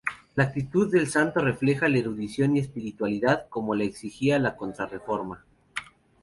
La 0.33 0.45
actitud 0.45 0.91
del 0.91 1.05
santo 1.09 1.41
refleja 1.41 1.85
erudición 1.85 2.57
y 2.57 2.59
espiritualidad, 2.59 3.45
como 3.49 3.75
lo 3.75 3.83
exigía 3.83 4.39
la 4.39 4.55
Contrarreforma. 4.55 5.45